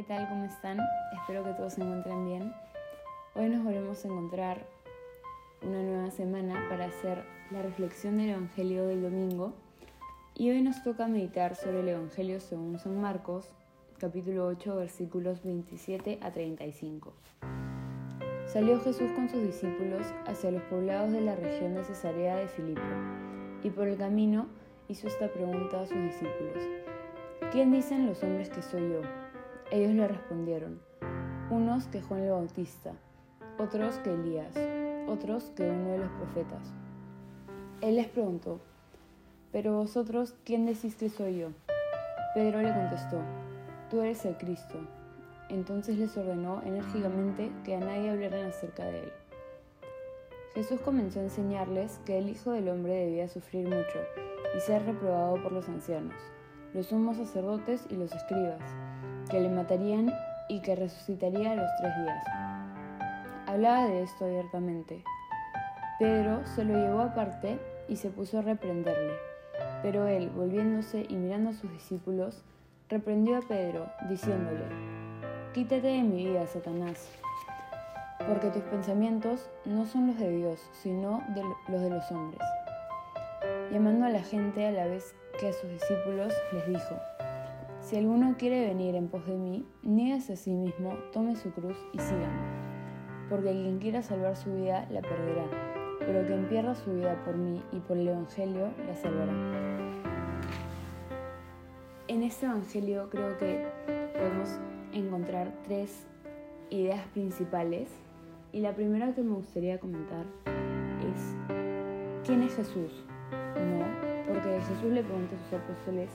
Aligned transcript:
¿qué 0.00 0.06
tal? 0.06 0.30
¿Cómo 0.30 0.46
están? 0.46 0.78
Espero 1.12 1.44
que 1.44 1.52
todos 1.52 1.74
se 1.74 1.82
encuentren 1.82 2.24
bien. 2.24 2.54
Hoy 3.34 3.50
nos 3.50 3.62
volvemos 3.62 4.02
a 4.02 4.08
encontrar 4.08 4.66
una 5.60 5.82
nueva 5.82 6.10
semana 6.10 6.68
para 6.70 6.86
hacer 6.86 7.22
la 7.50 7.60
reflexión 7.60 8.16
del 8.16 8.30
Evangelio 8.30 8.86
del 8.86 9.02
domingo 9.02 9.52
y 10.34 10.48
hoy 10.48 10.62
nos 10.62 10.82
toca 10.82 11.06
meditar 11.06 11.54
sobre 11.54 11.80
el 11.80 11.88
Evangelio 11.88 12.40
según 12.40 12.78
San 12.78 12.98
Marcos, 12.98 13.50
capítulo 13.98 14.46
8, 14.46 14.74
versículos 14.76 15.42
27 15.42 16.18
a 16.22 16.32
35. 16.32 17.12
Salió 18.46 18.80
Jesús 18.80 19.12
con 19.12 19.28
sus 19.28 19.42
discípulos 19.42 20.06
hacia 20.26 20.50
los 20.50 20.62
poblados 20.62 21.12
de 21.12 21.20
la 21.20 21.36
región 21.36 21.74
de 21.74 21.84
Cesarea 21.84 22.36
de 22.36 22.48
Filipo 22.48 22.80
y 23.62 23.68
por 23.68 23.86
el 23.86 23.98
camino 23.98 24.46
hizo 24.88 25.08
esta 25.08 25.28
pregunta 25.28 25.82
a 25.82 25.86
sus 25.86 25.98
discípulos. 25.98 26.64
¿Quién 27.52 27.70
dicen 27.70 28.06
los 28.06 28.22
hombres 28.22 28.48
que 28.48 28.62
soy 28.62 28.92
yo? 28.92 29.29
Ellos 29.70 29.92
le 29.92 30.08
respondieron, 30.08 30.80
unos 31.48 31.86
que 31.86 32.02
Juan 32.02 32.22
el 32.22 32.30
Bautista, 32.30 32.92
otros 33.56 33.98
que 33.98 34.12
Elías, 34.12 34.52
otros 35.06 35.52
que 35.54 35.62
uno 35.62 35.90
de 35.90 35.98
los 35.98 36.10
profetas. 36.10 36.72
Él 37.80 37.94
les 37.94 38.08
preguntó, 38.08 38.60
pero 39.52 39.76
vosotros, 39.76 40.34
¿quién 40.44 40.66
decís 40.66 40.96
que 40.96 41.08
soy 41.08 41.38
yo? 41.38 41.48
Pedro 42.34 42.62
le 42.62 42.74
contestó, 42.74 43.20
tú 43.90 44.00
eres 44.00 44.24
el 44.24 44.36
Cristo. 44.38 44.78
Entonces 45.48 45.98
les 45.98 46.16
ordenó 46.16 46.62
enérgicamente 46.64 47.52
que 47.64 47.76
a 47.76 47.80
nadie 47.80 48.10
hablaran 48.10 48.46
acerca 48.46 48.86
de 48.86 49.04
él. 49.04 49.12
Jesús 50.54 50.80
comenzó 50.80 51.20
a 51.20 51.24
enseñarles 51.24 52.00
que 52.04 52.18
el 52.18 52.28
Hijo 52.28 52.50
del 52.50 52.68
Hombre 52.68 52.94
debía 52.94 53.28
sufrir 53.28 53.68
mucho 53.68 53.98
y 54.56 54.60
ser 54.60 54.84
reprobado 54.84 55.40
por 55.40 55.52
los 55.52 55.68
ancianos 55.68 56.14
los 56.74 56.86
sumos 56.86 57.16
sacerdotes 57.16 57.84
y 57.90 57.96
los 57.96 58.12
escribas, 58.12 58.60
que 59.30 59.40
le 59.40 59.48
matarían 59.48 60.12
y 60.48 60.60
que 60.60 60.76
resucitaría 60.76 61.52
a 61.52 61.56
los 61.56 61.70
tres 61.78 61.92
días. 62.02 62.24
Hablaba 63.46 63.86
de 63.86 64.02
esto 64.02 64.24
abiertamente. 64.24 65.04
Pedro 65.98 66.44
se 66.46 66.64
lo 66.64 66.74
llevó 66.74 67.00
aparte 67.00 67.58
y 67.88 67.96
se 67.96 68.10
puso 68.10 68.38
a 68.38 68.42
reprenderle. 68.42 69.14
Pero 69.82 70.06
él, 70.06 70.30
volviéndose 70.30 71.06
y 71.08 71.16
mirando 71.16 71.50
a 71.50 71.54
sus 71.54 71.70
discípulos, 71.72 72.42
reprendió 72.88 73.38
a 73.38 73.42
Pedro, 73.42 73.86
diciéndole, 74.08 74.64
Quítate 75.54 75.88
de 75.88 76.02
mi 76.02 76.26
vida, 76.26 76.46
Satanás, 76.46 77.08
porque 78.26 78.50
tus 78.50 78.62
pensamientos 78.62 79.50
no 79.64 79.84
son 79.84 80.06
los 80.06 80.18
de 80.18 80.30
Dios, 80.30 80.60
sino 80.72 81.22
los 81.68 81.80
de 81.80 81.90
los 81.90 82.10
hombres. 82.12 82.40
Llamando 83.72 84.06
a 84.06 84.10
la 84.10 84.22
gente 84.22 84.66
a 84.66 84.70
la 84.70 84.86
vez 84.86 85.14
que 85.38 85.48
a 85.48 85.52
sus 85.52 85.70
discípulos 85.70 86.32
les 86.52 86.66
dijo, 86.66 86.96
Si 87.90 87.96
alguno 87.96 88.36
quiere 88.38 88.68
venir 88.68 88.94
en 88.94 89.08
pos 89.08 89.26
de 89.26 89.34
mí, 89.34 89.66
niéguese 89.82 90.34
a 90.34 90.36
sí 90.36 90.52
mismo, 90.52 90.94
tome 91.12 91.34
su 91.34 91.50
cruz 91.50 91.76
y 91.92 91.98
sígame. 91.98 92.38
Porque 93.28 93.50
quien 93.50 93.80
quiera 93.80 94.00
salvar 94.00 94.36
su 94.36 94.54
vida 94.54 94.86
la 94.92 95.02
perderá, 95.02 95.44
pero 95.98 96.24
quien 96.24 96.48
pierda 96.48 96.76
su 96.76 96.92
vida 96.92 97.20
por 97.24 97.36
mí 97.36 97.60
y 97.72 97.80
por 97.80 97.96
el 97.96 98.06
Evangelio 98.06 98.68
la 98.86 98.94
salvará. 98.94 99.32
En 102.06 102.22
este 102.22 102.46
Evangelio 102.46 103.10
creo 103.10 103.36
que 103.38 103.66
podemos 104.16 104.60
encontrar 104.92 105.52
tres 105.64 106.06
ideas 106.70 107.04
principales 107.08 107.88
y 108.52 108.60
la 108.60 108.72
primera 108.72 109.12
que 109.16 109.22
me 109.22 109.34
gustaría 109.34 109.80
comentar 109.80 110.26
es 111.12 111.34
¿quién 112.24 112.42
es 112.42 112.54
Jesús? 112.54 113.04
No 113.56 113.84
porque 114.28 114.60
Jesús 114.60 114.92
le 114.92 115.02
pregunta 115.02 115.34
a 115.34 115.38
sus 115.40 115.58
apóstoles, 115.58 116.10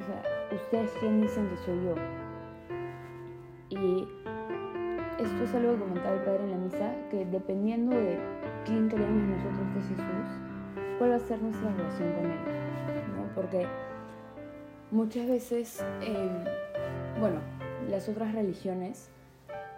o 0.00 0.04
sea, 0.04 0.35
¿ustedes 0.54 0.92
dicen 0.94 1.48
que 1.48 1.56
soy 1.64 1.84
yo? 1.84 1.94
Y 3.70 4.08
esto 5.18 5.44
es 5.44 5.54
algo 5.54 5.72
que 5.72 5.78
comentaba 5.80 6.14
el 6.14 6.22
Padre 6.22 6.44
en 6.44 6.50
la 6.50 6.56
misa, 6.56 6.94
que 7.10 7.24
dependiendo 7.24 7.96
de 7.96 8.18
quién 8.64 8.88
creemos 8.88 9.38
nosotros 9.38 9.68
que 9.72 9.78
es 9.80 9.88
Jesús, 9.88 10.96
cuál 10.98 11.10
va 11.10 11.16
a 11.16 11.20
ser 11.20 11.42
nuestra 11.42 11.72
relación 11.72 12.12
con 12.12 12.24
Él. 12.26 12.38
¿no? 13.16 13.34
Porque 13.34 13.66
muchas 14.90 15.26
veces, 15.26 15.84
em, 16.02 16.44
bueno, 17.20 17.40
las 17.88 18.08
otras 18.08 18.34
religiones, 18.34 19.10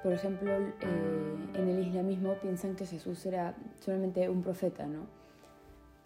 por 0.02 0.12
ejemplo, 0.12 0.52
eh, 0.52 1.36
en 1.54 1.68
el 1.68 1.86
islamismo 1.86 2.34
piensan 2.42 2.76
que 2.76 2.86
Jesús 2.86 3.24
era 3.26 3.54
solamente 3.80 4.28
un 4.28 4.42
profeta, 4.42 4.86
¿no? 4.86 5.18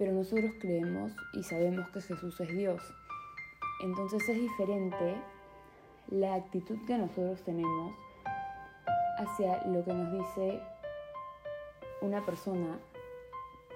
pero 0.02 0.14
nosotros 0.14 0.50
creemos 0.58 1.12
y 1.32 1.44
sabemos 1.44 1.88
que 1.90 2.00
Jesús 2.00 2.40
es 2.40 2.48
Dios. 2.48 2.82
Entonces 3.82 4.28
es 4.28 4.40
diferente 4.40 5.16
la 6.08 6.34
actitud 6.34 6.78
que 6.86 6.96
nosotros 6.96 7.42
tenemos 7.42 7.94
hacia 9.18 9.64
lo 9.66 9.84
que 9.84 9.92
nos 9.92 10.12
dice 10.12 10.60
una 12.00 12.24
persona 12.24 12.78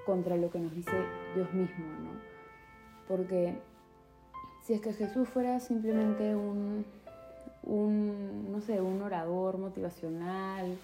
contra 0.04 0.36
lo 0.36 0.50
que 0.50 0.58
nos 0.58 0.74
dice 0.74 0.92
Dios 1.34 1.52
mismo, 1.52 1.84
¿no? 1.84 2.10
Porque 3.08 3.58
si 4.62 4.74
es 4.74 4.80
que 4.80 4.92
Jesús 4.92 5.28
fuera 5.28 5.58
simplemente 5.60 6.34
un, 6.34 6.84
un, 7.64 8.52
no 8.52 8.60
sé, 8.60 8.80
un 8.80 9.02
orador 9.02 9.58
motivacional, 9.58 10.76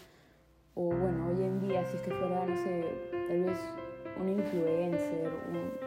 o 0.75 0.85
bueno, 0.87 1.29
hoy 1.29 1.45
en 1.45 1.61
día 1.61 1.85
si 1.87 1.97
es 1.97 2.03
que 2.03 2.11
fuera, 2.11 2.45
no 2.45 2.57
sé, 2.57 2.87
tal 3.29 3.45
vez 3.45 3.59
un 4.21 4.29
influencer, 4.29 5.31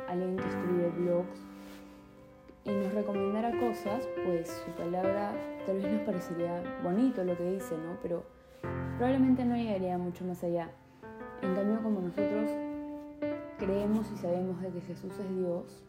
alguien 0.07 0.37
que 0.37 0.47
escribe 0.47 0.89
blogs 0.89 1.54
y 2.65 2.71
nos 2.71 2.93
recomendara 2.93 3.57
cosas, 3.59 4.07
pues 4.25 4.49
su 4.65 4.71
palabra 4.71 5.31
tal 5.65 5.77
vez 5.77 5.91
nos 5.91 6.01
parecería 6.01 6.61
bonito 6.83 7.23
lo 7.23 7.37
que 7.37 7.51
dice, 7.51 7.77
¿no? 7.77 7.97
Pero 8.01 8.23
probablemente 8.97 9.45
no 9.45 9.55
llegaría 9.55 9.97
mucho 9.97 10.25
más 10.25 10.43
allá. 10.43 10.69
En 11.41 11.55
cambio, 11.55 11.81
como 11.81 12.01
nosotros 12.01 12.49
creemos 13.57 14.11
y 14.11 14.17
sabemos 14.17 14.61
de 14.61 14.71
que 14.71 14.81
Jesús 14.81 15.13
es 15.17 15.37
Dios, 15.37 15.83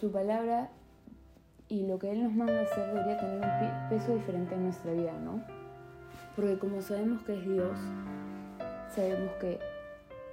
su 0.00 0.10
palabra 0.10 0.70
y 1.68 1.86
lo 1.86 1.98
que 1.98 2.12
Él 2.12 2.22
nos 2.22 2.32
manda 2.32 2.60
a 2.60 2.62
hacer 2.62 2.86
debería 2.86 3.18
tener 3.18 3.40
un 3.40 3.88
peso 3.88 4.14
diferente 4.14 4.54
en 4.54 4.64
nuestra 4.64 4.92
vida, 4.92 5.12
¿no? 5.18 5.42
Porque 6.36 6.58
como 6.58 6.80
sabemos 6.80 7.22
que 7.22 7.34
es 7.34 7.44
Dios, 7.46 7.78
sabemos 8.88 9.32
que 9.40 9.58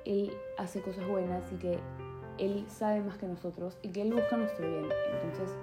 él 0.06 0.32
hace 0.58 0.82
cosas 0.82 1.08
buenas 1.08 1.44
y 1.52 1.56
que 1.58 1.80
Él 2.40 2.66
sabe 2.70 3.02
más 3.02 3.18
que 3.18 3.28
nosotros 3.28 3.78
y 3.82 3.90
que 3.90 4.02
Él 4.02 4.14
busca 4.14 4.38
nuestro 4.38 4.70
bien. 4.70 4.88
Entonces, 5.14 5.56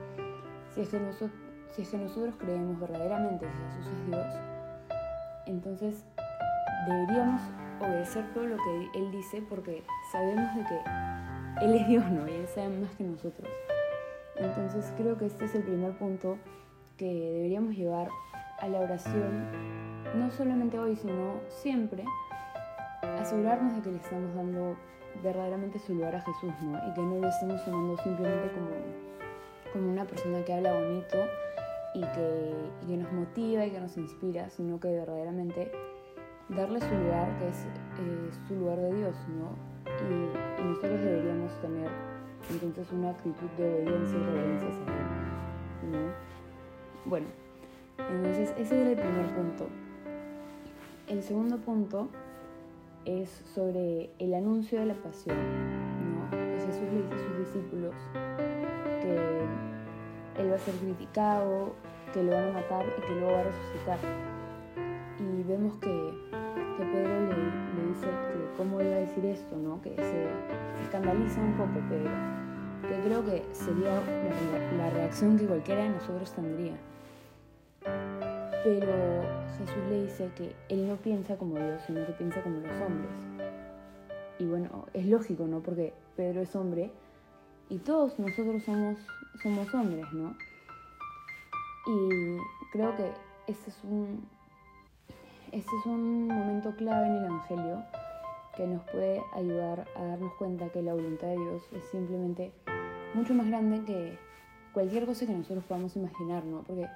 si 0.74 0.82
es 0.82 0.88
que, 0.88 1.00
nosotros, 1.00 1.30
si 1.74 1.82
es 1.82 1.94
nosotros 1.94 2.34
creemos 2.38 2.78
verdaderamente 2.78 3.46
que 3.46 3.52
Jesús 3.52 3.92
es 3.92 4.06
Dios, 4.06 4.26
entonces 5.46 6.04
deberíamos 6.86 7.40
obedecer 7.80 8.32
todo 8.34 8.46
lo 8.46 8.56
que 8.56 8.98
Él 8.98 9.10
dice 9.10 9.42
porque 9.48 9.82
sabemos 10.12 10.54
de 10.54 10.64
que 10.64 11.64
Él 11.64 11.74
es 11.74 11.88
Dios, 11.88 12.10
¿no? 12.10 12.28
Y 12.28 12.32
Él 12.32 12.48
sabe 12.48 12.68
más 12.68 12.90
que 12.96 13.04
nosotros. 13.04 13.48
Entonces 14.36 14.92
creo 14.96 15.16
que 15.16 15.26
este 15.26 15.46
es 15.46 15.54
el 15.54 15.62
primer 15.62 15.96
punto 15.96 16.36
que 16.96 17.06
deberíamos 17.06 17.74
llevar 17.74 18.08
a 18.58 18.68
la 18.68 18.80
oración, 18.80 19.46
no 20.14 20.30
solamente 20.30 20.78
hoy, 20.78 20.96
sino 20.96 21.40
siempre, 21.48 22.04
asegurarnos 23.18 23.76
de 23.76 23.82
que 23.82 23.90
le 23.90 23.96
estamos 23.98 24.34
dando 24.34 24.76
verdaderamente 25.22 25.78
su 25.78 25.94
lugar 25.94 26.16
a 26.16 26.20
Jesús, 26.20 26.52
¿no? 26.62 26.78
Y 26.88 26.94
que 26.94 27.00
no 27.00 27.18
lo 27.20 27.28
estamos 27.28 27.64
tomando 27.64 27.96
simplemente 28.02 28.50
como, 28.52 28.70
como 29.72 29.92
una 29.92 30.04
persona 30.04 30.44
que 30.44 30.52
habla 30.52 30.74
bonito 30.74 31.18
y 31.94 32.00
que, 32.00 32.54
que, 32.86 32.96
nos 32.96 33.12
motiva 33.12 33.64
y 33.64 33.70
que 33.70 33.80
nos 33.80 33.96
inspira, 33.96 34.50
sino 34.50 34.78
que 34.78 34.88
verdaderamente 34.88 35.72
darle 36.48 36.80
su 36.80 36.94
lugar, 36.94 37.36
que 37.38 37.48
es 37.48 37.64
eh, 37.64 38.30
su 38.46 38.54
lugar 38.54 38.78
de 38.78 38.94
Dios, 38.94 39.16
¿no? 39.28 39.56
Y, 40.08 40.62
nosotros 40.62 41.00
deberíamos 41.00 41.52
tener 41.60 41.88
entonces 42.50 42.92
una 42.92 43.10
actitud 43.10 43.48
de 43.56 43.64
obediencia 43.64 44.18
y 44.18 44.22
reverencia 44.22 44.68
hacia 44.68 44.84
Él, 44.84 45.92
¿no? 45.92 46.12
Bueno, 47.04 47.26
entonces 47.98 48.50
ese 48.58 48.62
es 48.62 48.88
el 48.88 48.96
primer 48.96 49.26
punto. 49.34 49.68
El 51.08 51.22
segundo 51.22 51.58
punto 51.58 52.08
es 53.06 53.30
sobre 53.54 54.10
el 54.18 54.34
anuncio 54.34 54.80
de 54.80 54.86
la 54.86 54.94
pasión. 54.94 55.36
¿no? 55.36 56.30
Que 56.30 56.66
Jesús 56.66 56.82
le 56.82 57.02
dice 57.02 57.14
a 57.14 57.18
sus 57.18 57.38
discípulos 57.38 57.94
que 59.00 60.42
Él 60.42 60.50
va 60.50 60.56
a 60.56 60.58
ser 60.58 60.74
criticado, 60.74 61.74
que 62.12 62.22
lo 62.22 62.32
van 62.32 62.48
a 62.48 62.52
matar 62.52 62.84
y 62.98 63.00
que 63.00 63.14
luego 63.14 63.32
va 63.32 63.40
a 63.40 63.44
resucitar. 63.44 63.98
Y 65.18 65.42
vemos 65.44 65.74
que, 65.76 66.12
que 66.76 66.84
Pedro 66.84 67.20
le, 67.20 67.36
le, 67.36 67.88
dice 67.88 68.06
que 68.06 68.56
cómo 68.56 68.80
iba 68.82 68.96
a 68.96 68.98
decir 68.98 69.24
esto, 69.24 69.56
¿no? 69.56 69.80
que 69.80 69.94
se, 69.96 70.26
escandaliza 70.82 71.40
un 71.40 71.56
poco 71.56 71.80
Pedro, 71.88 72.10
que 72.82 73.08
creo 73.08 73.24
que 73.24 73.44
sería 73.52 74.02
la 74.76 74.90
reacción 74.90 75.38
que 75.38 75.46
cualquiera 75.46 75.84
de 75.84 75.90
nosotros 75.90 76.32
tendría. 76.32 76.76
Pero 78.66 79.22
Jesús 79.58 79.84
le 79.88 80.02
dice 80.02 80.28
que 80.34 80.56
Él 80.68 80.88
no 80.88 80.96
piensa 80.96 81.36
como 81.36 81.54
Dios, 81.54 81.80
sino 81.86 82.04
que 82.04 82.12
piensa 82.14 82.42
como 82.42 82.56
los 82.56 82.80
hombres. 82.80 83.12
Y 84.40 84.44
bueno, 84.44 84.86
es 84.92 85.06
lógico, 85.06 85.46
¿no? 85.46 85.60
Porque 85.60 85.94
Pedro 86.16 86.40
es 86.40 86.56
hombre 86.56 86.90
y 87.68 87.78
todos 87.78 88.18
nosotros 88.18 88.64
somos, 88.64 88.98
somos 89.40 89.72
hombres, 89.72 90.12
¿no? 90.12 90.36
Y 91.86 92.38
creo 92.72 92.96
que 92.96 93.12
este 93.46 93.70
es 93.70 93.84
un, 93.84 94.28
este 95.52 95.70
es 95.76 95.86
un 95.86 96.26
momento 96.26 96.74
clave 96.74 97.06
en 97.06 97.16
el 97.18 97.24
Evangelio 97.26 97.84
que 98.56 98.66
nos 98.66 98.82
puede 98.90 99.22
ayudar 99.34 99.86
a 99.94 100.02
darnos 100.02 100.34
cuenta 100.40 100.70
que 100.70 100.82
la 100.82 100.92
voluntad 100.92 101.28
de 101.28 101.36
Dios 101.36 101.62
es 101.72 101.84
simplemente 101.92 102.50
mucho 103.14 103.32
más 103.32 103.46
grande 103.46 103.84
que 103.84 104.18
cualquier 104.72 105.06
cosa 105.06 105.24
que 105.24 105.34
nosotros 105.34 105.62
podamos 105.62 105.94
imaginar, 105.94 106.44
¿no? 106.44 106.64
Porque, 106.64 106.88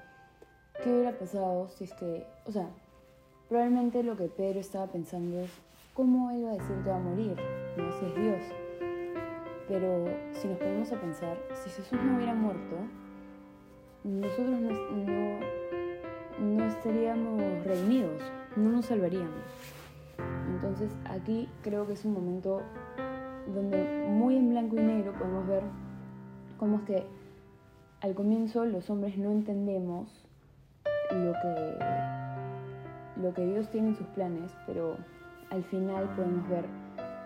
¿qué 0.82 0.90
hubiera 0.90 1.12
pasado 1.12 1.68
si 1.68 1.84
es 1.84 1.92
que, 1.94 2.24
o 2.46 2.52
sea, 2.52 2.68
probablemente 3.48 4.02
lo 4.02 4.16
que 4.16 4.28
Pedro 4.28 4.60
estaba 4.60 4.86
pensando 4.86 5.40
es, 5.40 5.50
¿cómo 5.94 6.30
él 6.30 6.44
va 6.44 6.50
a 6.50 6.54
decir 6.54 6.76
que 6.82 6.90
va 6.90 6.96
a 6.96 7.00
morir? 7.00 7.36
¿No? 7.76 7.92
Si 7.98 8.06
es 8.06 8.14
Dios. 8.14 8.42
Pero 9.68 10.06
si 10.32 10.48
nos 10.48 10.58
ponemos 10.58 10.92
a 10.92 11.00
pensar, 11.00 11.38
si 11.62 11.70
Jesús 11.70 11.98
no 12.02 12.16
hubiera 12.16 12.34
muerto, 12.34 12.76
nosotros 14.04 14.60
no, 14.60 15.40
no, 16.40 16.64
estaríamos 16.66 17.64
reunidos, 17.64 18.22
no 18.56 18.70
nos 18.70 18.86
salvaríamos. 18.86 19.44
Entonces 20.48 20.90
aquí 21.04 21.48
creo 21.62 21.86
que 21.86 21.92
es 21.92 22.04
un 22.04 22.14
momento 22.14 22.62
donde 23.54 24.06
muy 24.08 24.36
en 24.36 24.50
blanco 24.50 24.76
y 24.76 24.80
negro 24.80 25.12
podemos 25.12 25.46
ver 25.46 25.62
cómo 26.58 26.78
es 26.78 26.82
que 26.84 27.06
al 28.00 28.14
comienzo 28.14 28.64
los 28.64 28.88
hombres 28.90 29.18
no 29.18 29.30
entendemos 29.30 30.29
lo 31.12 31.32
que, 31.32 31.78
lo 33.20 33.34
que 33.34 33.46
Dios 33.46 33.68
tiene 33.68 33.88
en 33.88 33.96
sus 33.96 34.06
planes, 34.08 34.52
pero 34.66 34.96
al 35.50 35.62
final 35.64 36.04
podemos 36.16 36.48
ver 36.48 36.64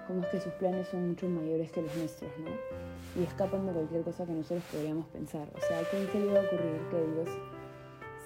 cómo 0.07 0.23
es 0.23 0.29
que 0.29 0.41
sus 0.41 0.53
planes 0.55 0.89
son 0.89 1.09
mucho 1.09 1.29
mayores 1.29 1.71
que 1.71 1.83
los 1.83 1.95
nuestros, 1.97 2.31
¿no? 2.39 3.21
Y 3.21 3.25
escapan 3.25 3.67
de 3.67 3.73
cualquier 3.73 4.03
cosa 4.03 4.27
que 4.27 4.33
nosotros 4.33 4.65
podríamos 4.73 5.07
pensar. 5.07 5.49
O 5.55 5.61
sea, 5.61 5.79
¿a 5.79 5.83
quién 5.85 6.07
se 6.09 6.19
le 6.19 6.27
iba 6.27 6.41
a 6.41 6.43
ocurrir 6.43 6.81
que 6.91 7.07
Dios 7.13 7.29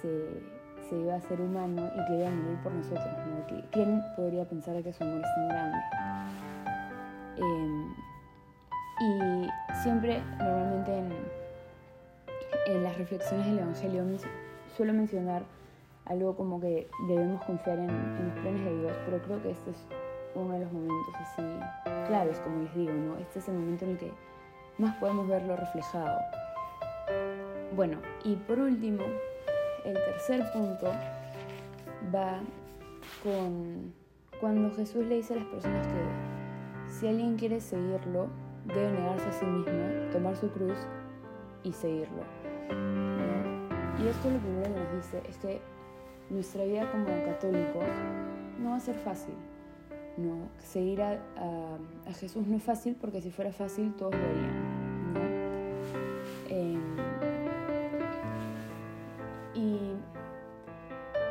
se, 0.01 0.95
iba 0.95 1.13
a 1.13 1.17
hacer 1.17 1.39
humano 1.39 1.89
y 1.93 2.05
que 2.07 2.17
iba 2.17 2.27
a 2.27 2.31
morir 2.31 2.57
por 2.63 2.71
nosotros, 2.71 3.05
¿no? 3.05 3.61
¿Quién 3.71 4.01
podría 4.15 4.45
pensar 4.45 4.81
que 4.81 4.91
su 4.91 5.03
amor 5.03 5.21
es 5.21 5.35
tan 5.35 5.49
grande? 5.49 5.77
Em, 7.37 7.93
y 9.01 9.49
siempre, 9.83 10.21
normalmente 10.39 10.97
en 10.97 11.39
en 12.65 12.83
las 12.83 12.97
reflexiones 12.97 13.45
del 13.47 13.59
Evangelio 13.59 14.03
suelo 14.79 14.93
mencionar 14.93 15.43
algo 16.05 16.37
como 16.37 16.61
que 16.61 16.87
debemos 17.09 17.43
confiar 17.43 17.79
en, 17.79 17.87
los 17.87 18.39
planes 18.39 18.63
de 18.63 18.79
Dios, 18.79 18.93
pero 19.03 19.21
creo 19.23 19.43
que 19.43 19.51
este 19.51 19.71
es 19.71 19.85
uno 20.35 20.53
de 20.53 20.61
los 20.61 20.71
momentos 20.71 21.15
así 21.15 21.41
claves, 22.07 22.39
como 22.39 22.63
les 22.63 22.73
digo, 22.73 22.93
¿no? 22.93 23.17
Este 23.17 23.39
es 23.39 23.49
el 23.49 23.55
momento 23.55 23.83
en 23.83 23.91
el 23.91 23.97
que 23.97 24.11
más 24.77 24.95
podemos 24.95 25.27
verlo 25.27 25.57
reflejado. 25.57 26.17
Bueno, 27.75 27.97
y 28.23 28.37
por 28.37 28.57
último, 28.57 29.03
el 29.83 29.95
tercer 29.95 30.49
punto 30.53 30.93
va 32.15 32.39
con 33.21 33.93
cuando 34.39 34.73
Jesús 34.77 35.05
le 35.07 35.15
dice 35.15 35.33
a 35.33 35.37
las 35.37 35.45
personas 35.47 35.87
que 35.87 36.89
si 36.89 37.05
alguien 37.05 37.35
quiere 37.35 37.59
seguirlo, 37.59 38.29
debe 38.63 38.91
negarse 38.91 39.27
a 39.27 39.33
sí 39.33 39.45
mismo, 39.45 40.09
tomar 40.13 40.37
su 40.37 40.49
cruz 40.51 40.77
y 41.63 41.73
seguirlo. 41.73 43.38
Y 44.01 44.07
esto 44.07 44.29
lo 44.29 44.39
primero 44.39 44.63
que 44.63 44.79
nos 44.79 44.95
dice 44.95 45.21
es 45.27 45.37
que 45.37 45.59
nuestra 46.29 46.63
vida 46.63 46.89
como 46.89 47.05
católicos 47.05 47.83
no 48.59 48.71
va 48.71 48.75
a 48.77 48.79
ser 48.79 48.95
fácil. 48.95 49.33
No, 50.17 50.49
seguir 50.57 51.01
a, 51.01 51.17
Jesús 52.19 52.47
no 52.47 52.55
es 52.57 52.63
fácil 52.63 52.95
porque 52.99 53.21
si 53.21 53.29
fuera 53.29 53.51
fácil 53.51 53.93
todos 53.95 54.15
lo 54.15 54.21
harían. 54.21 55.13
¿no? 55.13 55.19
Em, 56.49 56.81
y 59.53 59.93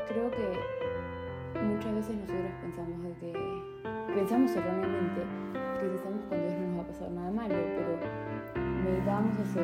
creo 0.09 0.31
que 0.31 1.61
muchas 1.63 1.95
veces 1.95 2.17
nosotros 2.17 2.53
pensamos 2.63 3.03
de 3.03 3.13
que 3.15 3.33
pensamos 4.15 4.51
erróneamente 4.57 5.23
que 5.81 5.89
si 5.89 5.97
estamos 5.97 6.25
con 6.27 6.41
Dios 6.41 6.53
no 6.53 6.67
nos 6.69 6.79
va 6.79 6.83
a 6.83 6.87
pasar 6.87 7.11
nada 7.11 7.31
malo, 7.31 7.55
pero 7.55 7.99
meditábamos 8.85 9.39
hace 9.39 9.61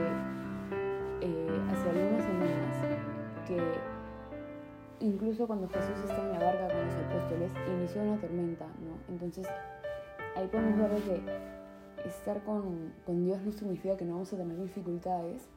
eh, 1.24 1.62
hace 1.72 1.88
algunas 1.88 2.22
semanas 2.22 2.76
que 3.46 3.58
incluso 5.00 5.46
cuando 5.46 5.68
Jesús 5.68 5.98
está 6.04 6.20
en 6.22 6.32
la 6.32 6.44
barca 6.44 6.68
con 6.68 6.86
los 6.86 6.94
apóstoles, 6.94 7.52
inició 7.66 8.02
una 8.02 8.20
tormenta, 8.20 8.66
¿no? 8.66 8.98
Entonces, 9.08 9.46
ahí 10.36 10.46
podemos 10.48 10.90
ver 10.90 11.02
que 11.02 12.08
estar 12.08 12.42
con, 12.44 12.92
con, 13.06 13.24
Dios 13.24 13.40
no 13.40 13.52
significa 13.52 13.96
que 13.96 14.04
no 14.04 14.12
vamos 14.12 14.32
a 14.32 14.36
tener 14.36 14.60
dificultades, 14.60 15.48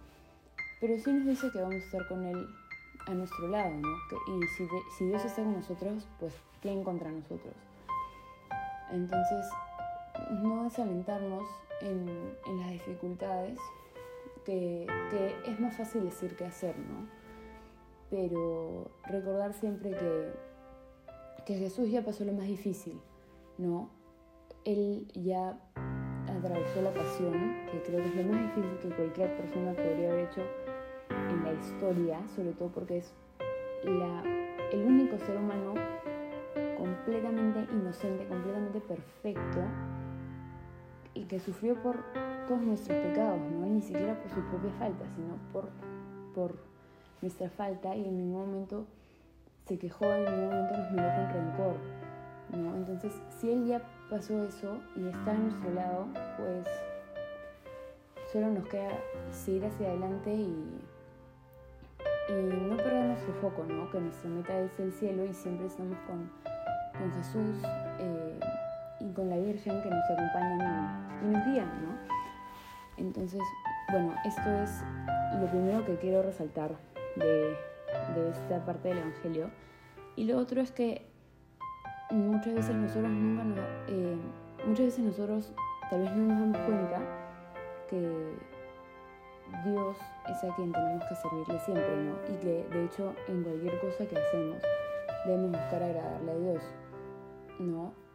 pero 0.80 0.98
sí 1.00 1.12
nos 1.12 1.25
dice 1.25 1.52
que 1.52 1.60
vamos 1.60 1.75
a 1.75 1.86
estar 1.86 2.08
con 2.08 2.25
Él 2.25 2.48
a 3.06 3.14
nuestro 3.14 3.48
lado, 3.48 3.72
¿no? 3.72 3.90
y 4.36 4.48
si, 4.48 4.68
si, 4.98 5.06
Dios 5.06 5.24
está 5.25 5.44
con 5.44 5.54
nosotros, 5.54 6.08
pues 6.19 6.34
¿quién 6.62 6.84
contra 6.84 7.10
nosotros? 7.12 7.56
Entonces, 8.92 9.46
no 10.42 10.64
desalentarnos 10.64 11.44
en, 11.81 12.08
en 12.48 12.60
las 12.60 12.72
dificultades, 12.72 13.60
que, 14.48 15.36
es 15.46 15.60
más 15.60 15.76
fácil 15.76 16.06
decir 16.06 16.36
que 16.36 16.46
hacer, 16.46 16.76
¿no? 16.80 17.06
Pero 18.10 18.90
recordar 19.06 19.54
siempre 19.54 19.92
que, 19.92 20.34
que 21.46 21.56
Jesús 21.56 21.92
ya 21.92 22.02
pasó 22.04 22.24
lo 22.24 22.32
más 22.32 22.48
difícil, 22.48 23.00
¿no? 23.58 23.90
Él 24.64 25.08
ya 25.14 25.60
atravesó 26.28 26.82
la 26.82 26.94
pasión, 26.94 27.34
que 27.72 27.82
creo 27.84 28.02
que 28.02 28.08
es 28.08 28.16
lo 28.16 28.34
más 28.34 28.42
difícil 28.56 28.78
que 28.80 28.96
cualquier 28.96 29.38
persona 29.38 29.74
podría 29.74 30.12
haber 30.12 30.30
hecho 30.30 30.42
en 31.10 31.44
la 31.44 31.54
historia, 31.54 32.20
sobre 32.34 32.52
todo 32.54 32.70
porque 32.70 32.98
es 33.00 33.14
el 33.84 34.86
único 34.86 35.18
ser 35.20 35.38
humano 35.38 35.74
completamente 36.78 37.68
inocente, 37.74 38.26
completamente 38.28 38.80
perfecto 38.80 39.62
y 41.18 41.25
que 41.25 41.40
sufrió 41.40 41.75
por 41.81 41.98
todos 42.48 42.62
nuestros 42.62 42.98
pecados, 42.98 43.40
¿no? 43.52 43.66
ni 43.66 43.81
siquiera 43.81 44.18
por 44.19 44.31
sus 44.31 44.44
propias 44.46 44.74
faltas, 44.75 45.08
sino 45.16 45.36
por, 45.52 45.69
por 46.34 46.56
nuestra 47.22 47.50
falta 47.50 47.96
y 47.96 48.08
en 48.08 48.18
ningún 48.18 48.46
momento 48.48 48.86
se 49.66 49.78
quejó, 49.78 50.06
en 50.06 50.25
ningún 50.25 50.46
momento 50.46 50.78
nos 50.78 50.92
miró 50.92 51.08
con 51.08 51.34
rencor. 51.34 51.75
¿no? 52.56 52.75
Entonces, 52.78 53.14
si 53.38 53.52
Él 53.52 53.66
ya 53.66 53.81
pasó 54.10 54.44
eso 54.44 54.78
y 54.96 55.08
está 55.08 55.31
a 55.31 55.38
nuestro 55.38 55.74
lado, 55.74 56.08
pues 56.38 56.68
solo 58.31 58.50
nos 58.52 58.68
queda 58.68 58.92
seguir 59.31 59.66
hacia 59.66 59.90
adelante 59.90 60.33
y, 60.33 60.81
y 62.30 62.68
no 62.69 62.78
perder 62.78 63.06
nuestro 63.06 63.33
foco, 63.42 63.66
¿no? 63.66 63.90
que 63.92 64.00
nuestra 64.00 64.30
meta 64.30 64.59
es 64.59 64.80
el 64.80 64.94
cielo 64.94 65.26
y 65.26 65.33
siempre 65.33 65.68
estamos 65.68 65.97
con, 66.07 66.30
con 66.97 67.12
Jesús 67.12 67.56
eh, 68.00 68.40
y 69.07 69.14
con 69.14 69.30
la 69.30 69.37
Virgen 69.37 69.81
que 69.81 69.90
nos 69.90 70.09
acompañan 70.09 71.19
y, 71.23 71.28
nos 71.28 71.45
guían. 71.45 71.68
¿no? 71.83 71.97
Entonces, 72.97 73.42
bueno, 73.92 74.14
esto 74.26 74.49
es 74.64 74.83
lo 75.40 75.47
primero 75.47 75.85
que 75.85 75.95
quiero 75.97 76.23
resaltar 76.23 76.71
de, 77.16 77.56
esta 78.30 78.64
parte 78.66 78.90
del 78.90 78.99
Evangelio. 78.99 79.49
Y 80.16 80.26
lo 80.26 80.37
otro 80.37 80.61
es 80.61 80.71
que 80.71 81.06
muchas 82.11 82.54
veces 82.54 82.76
nosotros 82.76 83.11
nunca 83.11 83.44
nos, 83.44 83.59
eh, 83.87 84.18
muchas 84.66 84.85
veces 84.87 85.06
nosotros 85.06 85.54
tal 85.90 86.02
vez 86.02 86.16
no 86.16 86.33
nos 86.33 86.40
damos 86.40 86.57
cuenta 86.57 86.99
que 87.90 88.35
Dios 89.64 89.97
es 90.28 90.44
a 90.44 90.56
quien 90.56 90.71
tenemos 90.71 91.04
que 91.06 91.16
servirle 91.16 91.59
siempre, 91.59 91.95
¿no? 92.04 92.33
Y 92.33 92.37
que 92.37 92.68
de 92.69 92.85
hecho 92.85 93.14
en 93.28 93.44
cualquier 93.44 93.80
cosa 93.80 94.06
que 94.06 94.18
hacemos 94.18 94.61
debemos 95.26 95.52
buscar 95.52 95.83
agradarle 95.83 96.31
a 96.31 96.35
Dios, 96.35 96.64
¿no? 97.59 98.06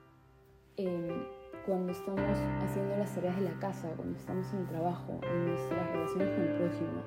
Em, 0.79 1.27
cuando 1.67 1.93
estamos 1.93 2.23
haciendo 2.63 2.97
las 2.97 3.15
tareas 3.15 3.37
de 3.37 3.43
la 3.43 3.59
casa, 3.61 3.91
cuando 3.95 4.19
estamos 4.19 4.51
en 4.53 4.61
el 4.61 4.67
trabajo, 4.67 5.21
en 5.23 5.49
nuestras 5.49 5.87
relaciones 5.93 6.31
con 6.31 6.45
el 6.45 6.57
prójimo, 6.57 7.03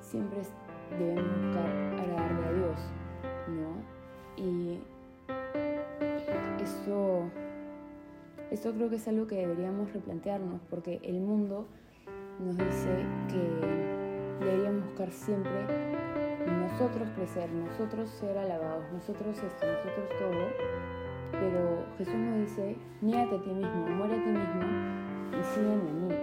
siempre 0.00 0.40
debemos 0.98 1.46
buscar 1.46 1.66
agradarle 1.66 2.46
a 2.46 2.52
Dios, 2.52 2.78
¿no? 3.48 4.42
Y 4.42 4.80
eso, 6.60 7.30
esto 8.50 8.72
creo 8.74 8.90
que 8.90 8.96
es 8.96 9.08
algo 9.08 9.26
que 9.26 9.36
deberíamos 9.36 9.92
replantearnos, 9.92 10.60
porque 10.68 11.00
el 11.04 11.20
mundo 11.20 11.66
nos 12.40 12.58
dice 12.58 13.06
que 13.28 14.44
deberíamos 14.44 14.86
buscar 14.86 15.10
siempre 15.12 15.66
nosotros 16.46 17.08
crecer, 17.14 17.50
nosotros 17.50 18.10
ser 18.10 18.36
alabados, 18.36 18.84
nosotros 18.92 19.38
esto, 19.38 19.66
nosotros 19.66 20.08
todo, 20.18 20.95
pero 21.32 21.84
Jesús 21.98 22.14
nos 22.14 22.38
dice, 22.40 22.76
niégate 23.00 23.36
a 23.36 23.42
ti 23.42 23.50
mismo, 23.50 23.88
muere 23.88 24.14
a 24.14 24.22
ti 24.22 24.30
mismo 24.30 24.62
y 25.38 25.42
sígueme 25.54 25.90
a 25.90 25.92
mí. 25.92 26.14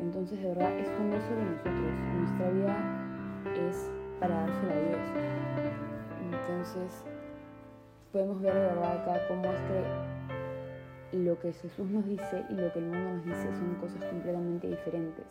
Entonces, 0.00 0.40
de 0.40 0.48
verdad, 0.48 0.78
esto 0.78 1.02
no 1.02 1.14
es 1.16 1.22
sobre 1.24 1.44
nosotros. 1.44 1.92
Nuestra 2.18 2.50
vida 2.50 2.98
es 3.68 3.90
para 4.20 4.40
dársela 4.40 4.72
a 4.72 4.80
Dios. 4.80 5.00
Entonces, 6.32 7.04
podemos 8.12 8.40
ver 8.40 8.54
de 8.54 8.60
verdad 8.60 9.02
acá 9.02 9.28
cómo 9.28 9.44
es 9.44 9.60
que 9.60 11.18
lo 11.18 11.38
que 11.38 11.52
Jesús 11.52 11.88
nos 11.88 12.06
dice 12.06 12.44
y 12.50 12.54
lo 12.54 12.72
que 12.72 12.78
el 12.78 12.86
mundo 12.86 13.14
nos 13.14 13.24
dice 13.24 13.44
son 13.56 13.74
cosas 13.80 14.04
completamente 14.04 14.68
diferentes. 14.68 15.26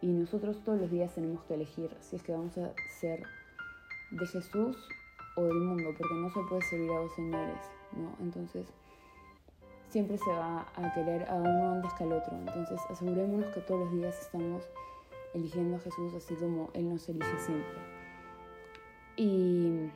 Y 0.00 0.08
nosotros 0.08 0.62
todos 0.64 0.80
los 0.80 0.90
días 0.90 1.14
tenemos 1.14 1.42
que 1.44 1.54
elegir 1.54 1.90
si 2.00 2.16
es 2.16 2.22
que 2.22 2.32
vamos 2.32 2.56
a 2.58 2.72
ser 3.00 3.22
de 4.10 4.26
Jesús 4.26 4.76
o 5.36 5.44
del 5.44 5.58
mundo, 5.58 5.90
porque 5.96 6.14
no 6.14 6.30
se 6.30 6.40
puede 6.48 6.62
servir 6.62 6.90
a 6.90 7.00
dos 7.00 7.14
señores, 7.14 7.60
¿no? 7.96 8.12
Entonces, 8.20 8.66
siempre 9.88 10.18
se 10.18 10.30
va 10.30 10.66
a 10.76 10.92
querer 10.94 11.28
a 11.28 11.34
uno 11.34 11.72
antes 11.72 11.92
que 11.94 12.04
al 12.04 12.12
otro. 12.12 12.36
Entonces, 12.36 12.80
asegurémonos 12.90 13.54
que 13.54 13.60
todos 13.60 13.80
los 13.80 13.92
días 13.92 14.18
estamos 14.20 14.68
eligiendo 15.34 15.76
a 15.76 15.80
Jesús 15.80 16.14
así 16.14 16.34
como 16.34 16.70
Él 16.74 16.88
nos 16.88 17.08
elige 17.08 17.38
siempre. 17.38 17.78
Y, 19.16 19.90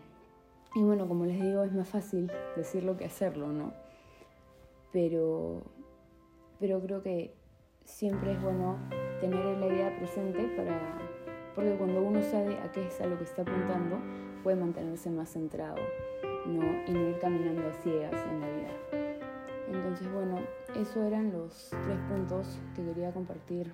y 0.74 0.82
bueno, 0.82 1.06
como 1.08 1.26
les 1.26 1.40
digo, 1.40 1.64
es 1.64 1.72
más 1.72 1.88
fácil 1.88 2.30
decirlo 2.56 2.96
que 2.96 3.04
hacerlo, 3.04 3.48
¿no? 3.48 3.72
Pero, 4.92 5.62
pero 6.58 6.80
creo 6.80 7.02
que 7.02 7.34
siempre 7.84 8.32
es 8.32 8.42
bueno 8.42 8.78
tener 9.20 9.44
la 9.58 9.66
idea 9.66 9.96
presente 9.96 10.42
para, 10.56 10.98
porque 11.54 11.76
cuando 11.76 12.00
uno 12.00 12.22
sabe 12.22 12.58
a 12.58 12.72
qué 12.72 12.86
es 12.86 13.00
a 13.00 13.06
lo 13.06 13.18
que 13.18 13.24
está 13.24 13.42
apuntando, 13.42 13.98
puede 14.42 14.56
mantenerse 14.56 15.10
más 15.10 15.30
centrado, 15.30 15.76
¿no? 16.50 16.64
Y 16.86 16.92
no 16.92 17.08
ir 17.08 17.18
caminando 17.18 17.68
a 17.68 17.72
ciegas 17.72 18.26
en 18.26 18.40
la 18.40 18.46
vida. 18.48 18.70
Entonces, 19.68 20.12
bueno, 20.12 20.38
esos 20.74 20.96
eran 20.96 21.32
los 21.32 21.70
tres 21.70 21.98
puntos 22.08 22.58
que 22.74 22.84
quería 22.84 23.12
compartir 23.12 23.72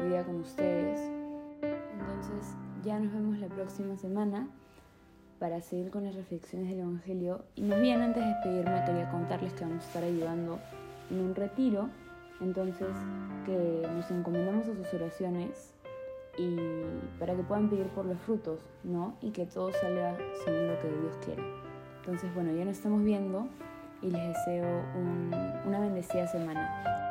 hoy 0.00 0.08
día 0.10 0.24
con 0.24 0.36
ustedes. 0.40 1.00
Entonces, 1.62 2.54
ya 2.84 2.98
nos 2.98 3.12
vemos 3.12 3.38
la 3.38 3.48
próxima 3.48 3.96
semana 3.96 4.48
para 5.38 5.60
seguir 5.60 5.90
con 5.90 6.04
las 6.04 6.14
reflexiones 6.14 6.68
del 6.68 6.80
Evangelio. 6.80 7.42
Y 7.56 7.62
más 7.62 7.80
bien 7.80 8.00
antes 8.00 8.22
de 8.22 8.28
despedirme 8.28 8.84
quería 8.86 9.10
contarles 9.10 9.52
que 9.54 9.64
vamos 9.64 9.82
a 9.82 9.86
estar 9.88 10.04
ayudando 10.04 10.60
en 11.10 11.18
un 11.18 11.34
retiro, 11.34 11.88
entonces 12.40 12.88
que 13.44 13.86
nos 13.92 14.10
encomendamos 14.10 14.68
a 14.68 14.74
sus 14.76 14.94
oraciones 14.94 15.74
y 16.38 16.56
para 17.18 17.34
que 17.34 17.42
puedan 17.42 17.68
pedir 17.68 17.86
por 17.88 18.06
los 18.06 18.18
frutos, 18.20 18.60
¿no? 18.84 19.16
Y 19.20 19.30
que 19.30 19.46
todo 19.46 19.72
salga 19.72 20.16
según 20.44 20.68
lo 20.68 20.78
que 20.80 20.88
Dios 20.88 21.16
quiere. 21.24 21.71
Entonces, 22.04 22.34
bueno, 22.34 22.50
ya 22.52 22.64
nos 22.64 22.76
estamos 22.76 23.04
viendo 23.04 23.46
y 24.02 24.10
les 24.10 24.28
deseo 24.28 24.66
una 25.64 25.78
bendecida 25.78 26.26
semana. 26.26 27.01